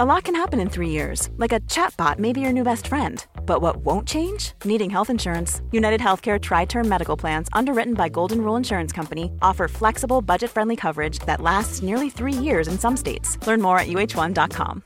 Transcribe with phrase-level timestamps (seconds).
[0.00, 2.88] A lot can happen in three years, like a chatbot may be your new best
[2.88, 3.22] friend.
[3.44, 4.54] But what won't change?
[4.64, 5.60] Needing health insurance.
[5.72, 10.50] United Healthcare Tri Term Medical Plans, underwritten by Golden Rule Insurance Company, offer flexible, budget
[10.50, 13.36] friendly coverage that lasts nearly three years in some states.
[13.46, 14.82] Learn more at uh1.com.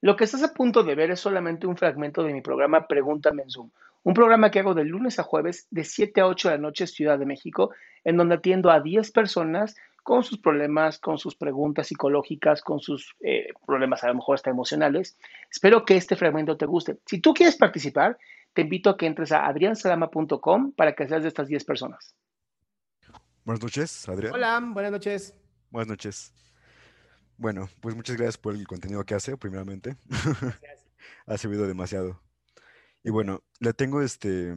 [0.00, 3.42] Lo que estás a punto de ver es solamente un fragmento de mi programa Pregúntame
[3.42, 3.70] en Zoom,
[4.02, 6.86] un programa que hago de lunes a jueves de 7 a 8 de la noche
[6.86, 9.76] Ciudad de México, en donde atiendo a 10 personas
[10.10, 14.50] con sus problemas, con sus preguntas psicológicas, con sus eh, problemas a lo mejor hasta
[14.50, 15.16] emocionales.
[15.48, 16.98] Espero que este fragmento te guste.
[17.06, 18.18] Si tú quieres participar,
[18.52, 22.16] te invito a que entres a adriansalama.com para que seas de estas 10 personas.
[23.44, 24.34] Buenas noches, Adrián.
[24.34, 25.32] Hola, buenas noches.
[25.70, 26.34] Buenas noches.
[27.36, 29.94] Bueno, pues muchas gracias por el contenido que hace, primeramente.
[31.26, 32.20] ha servido demasiado.
[33.04, 34.56] Y bueno, le tengo este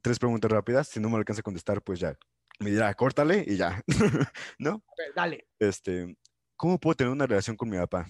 [0.00, 0.88] tres preguntas rápidas.
[0.88, 2.16] Si no me alcanza a contestar, pues ya
[2.60, 3.82] me dirá, córtale y ya.
[4.58, 4.82] ¿No?
[5.14, 5.46] Dale.
[5.58, 6.16] Este,
[6.56, 8.06] ¿cómo puedo tener una relación con mi papá?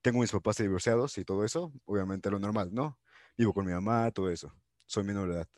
[0.00, 2.98] Tengo mis papás divorciados y todo eso, obviamente lo normal, ¿no?
[3.36, 4.54] Vivo con mi mamá, todo eso.
[4.86, 5.48] Soy menor de edad.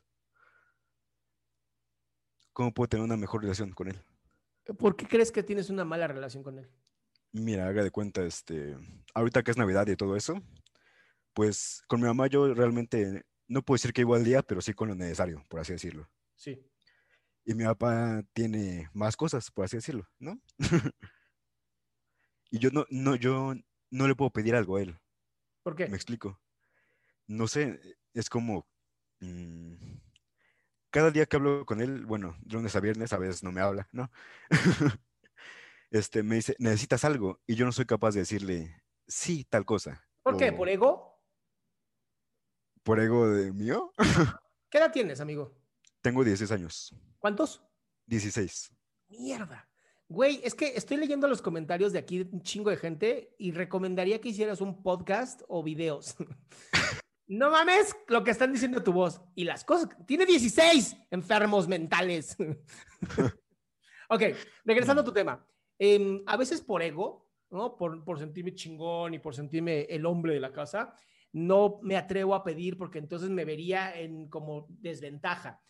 [2.52, 4.02] ¿Cómo puedo tener una mejor relación con él?
[4.78, 6.70] ¿Por qué crees que tienes una mala relación con él?
[7.32, 8.76] Mira, haga de cuenta, este,
[9.14, 10.34] ahorita que es Navidad y todo eso,
[11.32, 14.88] pues con mi mamá yo realmente no puedo decir que igual día, pero sí con
[14.88, 16.08] lo necesario, por así decirlo.
[16.34, 16.69] Sí.
[17.50, 20.40] Y mi papá tiene más cosas, por así decirlo, ¿no?
[22.52, 23.54] y yo no, no, yo
[23.90, 25.00] no le puedo pedir algo a él.
[25.64, 25.88] ¿Por qué?
[25.88, 26.40] Me explico.
[27.26, 27.80] No sé,
[28.14, 28.68] es como
[29.18, 29.74] mm,
[30.90, 33.62] cada día que hablo con él, bueno, de lunes a viernes, a veces no me
[33.62, 34.12] habla, ¿no?
[35.90, 40.06] este, me dice, necesitas algo, y yo no soy capaz de decirle, sí, tal cosa.
[40.22, 40.52] ¿Por qué?
[40.52, 41.20] ¿Por ego?
[42.84, 43.92] ¿Por ego de mío?
[44.70, 45.59] ¿Qué edad tienes, amigo?
[46.00, 46.94] Tengo 16 años.
[47.18, 47.62] ¿Cuántos?
[48.06, 48.72] 16.
[49.08, 49.68] Mierda.
[50.08, 54.20] Güey, es que estoy leyendo los comentarios de aquí un chingo de gente y recomendaría
[54.20, 56.16] que hicieras un podcast o videos.
[57.28, 59.20] no mames lo que están diciendo tu voz.
[59.34, 59.90] Y las cosas.
[60.06, 62.36] Tiene 16 enfermos mentales.
[64.08, 64.22] ok,
[64.64, 65.46] regresando a tu tema.
[65.78, 67.76] Em, a veces por ego, ¿no?
[67.76, 70.94] Por, por sentirme chingón y por sentirme el hombre de la casa,
[71.32, 75.60] no me atrevo a pedir porque entonces me vería en como desventaja.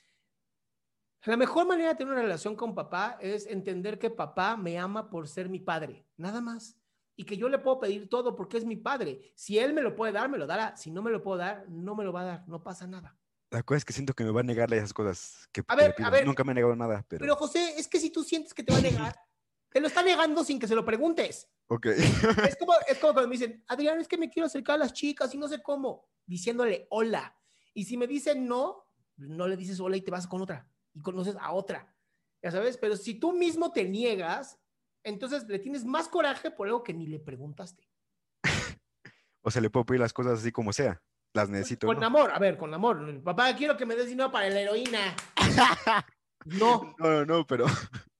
[1.24, 5.10] La mejor manera de tener una relación con papá es entender que papá me ama
[5.10, 6.76] por ser mi padre, nada más.
[7.14, 9.30] Y que yo le puedo pedir todo porque es mi padre.
[9.34, 10.74] Si él me lo puede dar, me lo dará.
[10.78, 12.48] Si no me lo puedo dar, no me lo va a dar.
[12.48, 13.18] No pasa nada.
[13.50, 15.82] La cosa es que siento que me va a negarle esas cosas que, A que
[15.82, 16.26] ver, a ver.
[16.26, 17.20] Nunca me ha negado nada, pero...
[17.20, 19.14] Pero José, es que si tú sientes que te va a negar,
[19.68, 21.50] te lo está negando sin que se lo preguntes.
[21.66, 21.86] Ok.
[21.86, 24.94] Es como, es como cuando me dicen, Adrián, es que me quiero acercar a las
[24.94, 27.36] chicas y no sé cómo, diciéndole hola.
[27.74, 28.86] Y si me dicen no,
[29.18, 31.94] no le dices hola y te vas con otra y conoces a otra.
[32.42, 34.58] Ya sabes, pero si tú mismo te niegas,
[35.04, 37.88] entonces le tienes más coraje por algo que ni le preguntaste.
[39.42, 41.02] o sea, le puedo pedir las cosas así como sea.
[41.32, 41.86] Las necesito.
[41.86, 42.06] Con ¿no?
[42.06, 43.22] amor, a ver, con amor.
[43.22, 45.14] Papá, quiero que me des dinero para la heroína.
[46.44, 47.66] no, No, no, no, pero...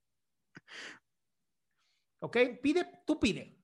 [2.21, 2.37] ¿ok?
[2.61, 3.57] Pide, tú pide.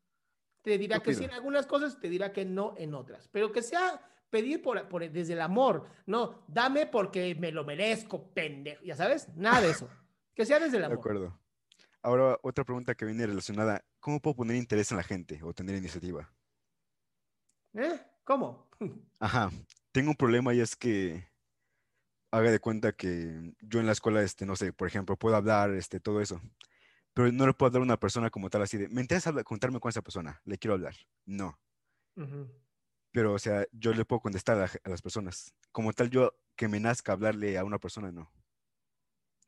[0.62, 3.30] Te dirá que sí en algunas cosas, te dirá que no en otras.
[3.30, 5.88] Pero que sea pedir por, por- desde el amor.
[6.06, 8.84] No, dame porque me lo merezco, pendejo.
[8.84, 9.90] Ya sabes, nada de eso.
[10.36, 11.00] Que sea desde el De amor.
[11.00, 11.40] acuerdo.
[12.02, 13.84] Ahora, otra pregunta que viene relacionada.
[14.00, 16.32] ¿Cómo puedo poner interés en la gente o tener iniciativa?
[17.74, 18.00] ¿Eh?
[18.24, 18.70] ¿Cómo?
[19.20, 19.50] Ajá.
[19.92, 21.28] Tengo un problema y es que
[22.32, 25.72] haga de cuenta que yo en la escuela, este, no sé, por ejemplo, puedo hablar,
[25.72, 26.42] este, todo eso.
[27.14, 29.80] Pero no le puedo hablar a una persona como tal así de, me interesa contarme
[29.80, 30.94] con esa persona, le quiero hablar.
[31.26, 31.58] No.
[32.16, 32.48] Ujú.
[33.12, 35.54] Pero, o sea, yo le puedo contestar a, las personas.
[35.72, 38.32] Como tal, yo que me nazca hablarle a una persona, no.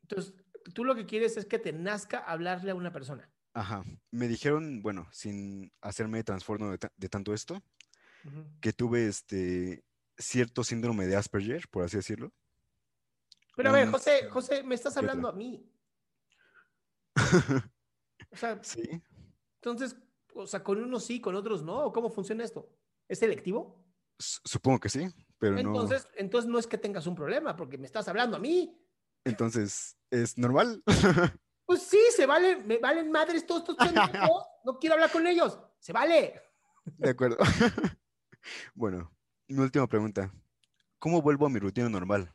[0.02, 0.34] Entonces,
[0.74, 3.30] tú lo que quieres es que te nazca hablarle a una persona.
[3.52, 3.84] Ajá.
[4.10, 7.62] Me dijeron, bueno, sin hacerme transformo de, de tanto esto,
[8.60, 9.84] que tuve este
[10.18, 12.32] cierto síndrome de Asperger, por así decirlo.
[13.56, 15.70] Pero a ver, José, José, me estás hablando a mí.
[18.32, 19.02] O sea, Sí.
[19.56, 19.96] entonces,
[20.34, 21.92] O sea, con unos sí, con otros no.
[21.92, 22.70] ¿Cómo funciona esto?
[23.10, 23.84] ¿Es selectivo?
[24.18, 25.08] Supongo que sí,
[25.38, 28.70] pero Entonces, entonces no es que tengas un problema, porque me estás hablando a mí.
[28.72, 28.80] no.
[29.24, 30.82] Entonces, ¿es normal?
[31.66, 34.44] Pues sí, se vale, me valen madres todos estos pendejos.
[34.64, 35.58] No quiero hablar con ellos.
[35.78, 36.40] Se vale.
[36.84, 37.36] De acuerdo.
[38.74, 39.12] Bueno,
[39.48, 40.32] mi última pregunta.
[40.98, 42.32] ¿Cómo vuelvo a mi rutina normal?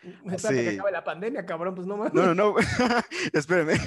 [0.00, 0.68] Que Sí.
[0.68, 2.14] acabe la pandemia, cabrón, pues no mames.
[2.14, 2.54] No, no, no.
[3.32, 3.78] Espérame.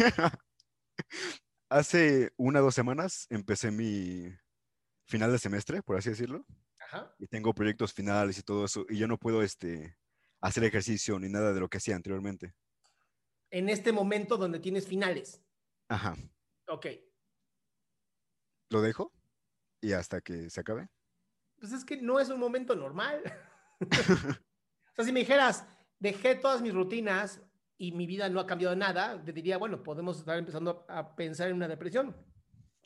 [1.69, 4.29] Hace una o dos semanas empecé mi
[5.05, 6.45] final de semestre, por así decirlo,
[6.79, 7.15] Ajá.
[7.19, 9.97] y tengo proyectos finales y todo eso, y yo no puedo este,
[10.41, 12.53] hacer ejercicio ni nada de lo que hacía anteriormente.
[13.51, 15.41] En este momento donde tienes finales.
[15.87, 16.15] Ajá.
[16.67, 16.87] Ok.
[18.69, 19.13] Lo dejo
[19.81, 20.89] y hasta que se acabe.
[21.57, 23.21] Pues es que no es un momento normal.
[23.81, 25.65] o sea, si me dijeras,
[25.99, 27.41] dejé todas mis rutinas
[27.77, 31.49] y mi vida no ha cambiado nada, te diría, bueno, podemos estar empezando a pensar
[31.49, 32.15] en una depresión.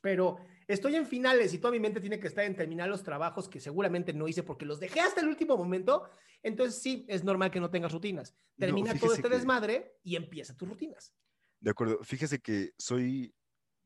[0.02, 0.40] Pero
[0.70, 3.60] estoy en finales y toda mi mente tiene que estar en terminar los trabajos que
[3.60, 6.10] seguramente no hice porque los dejé hasta el último momento.
[6.44, 8.34] Entonces sí, es normal que no tengas rutinas.
[8.56, 11.14] No, Termina todo fíjese este que- desmadre y empieza tus rutinas.
[11.60, 12.00] De acuerdo.
[12.04, 13.34] Fíjese que soy,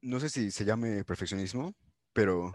[0.02, 1.74] no sé si se llame perfeccionismo,
[2.14, 2.52] pero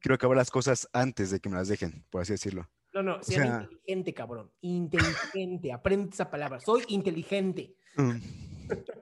[0.00, 2.70] quiero acabar las cosas antes de que me las dejen, por así decirlo.
[2.94, 4.52] No, no, O se llama sea- inteligente, cabrón.
[4.62, 5.72] Inteligente.
[5.72, 6.60] Aprende esa palabra.
[6.60, 7.74] Soy inteligente.
[7.96, 8.12] Mm.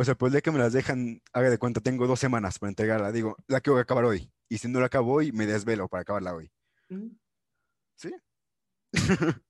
[0.00, 2.70] O sea, pues día que me las dejan, haga de cuenta, tengo dos semanas para
[2.70, 3.12] entregarla.
[3.12, 4.32] Digo, la quiero acabar hoy.
[4.48, 6.50] Y si no la acabo hoy, me desvelo para acabarla hoy.
[6.88, 7.10] Mm.
[7.96, 8.14] ¿Sí?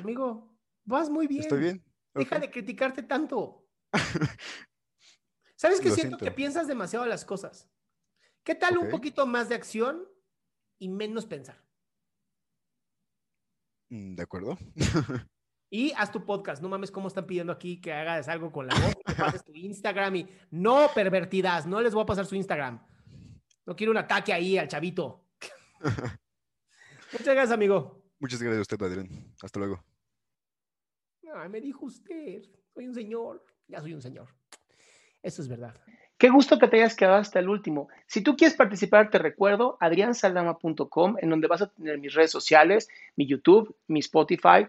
[0.00, 1.42] Amigo, vas muy bien.
[1.42, 1.84] ¿Estoy bien?
[2.14, 3.64] Deja de criticarte tanto.
[5.54, 7.70] ¿Sabes que Lo siento que piensas demasiado las cosas?
[8.42, 10.04] ¿Qué tal un poquito más de acción
[10.80, 11.64] y menos pensar?
[13.88, 14.58] Mm, De acuerdo.
[15.70, 16.60] Y haz tu podcast.
[16.60, 19.54] No mames cómo están pidiendo aquí que hagas algo con la voz, que pases tu
[19.54, 22.84] Instagram y no pervertidas, no les voy a pasar su Instagram.
[23.64, 25.26] No quiero un ataque ahí al chavito.
[27.12, 28.02] Muchas gracias, amigo.
[28.18, 29.08] Muchas gracias a usted, Adrián.
[29.42, 29.84] Hasta luego.
[31.34, 32.42] Ay, me dijo usted.
[32.74, 33.44] Soy un señor.
[33.68, 34.28] Ya soy un señor.
[35.22, 35.74] Eso es verdad.
[36.18, 37.88] Qué gusto que te hayas quedado hasta el último.
[38.06, 42.88] Si tú quieres participar, te recuerdo adriansaldama.com, en donde vas a tener mis redes sociales,
[43.16, 44.68] mi YouTube, mi Spotify,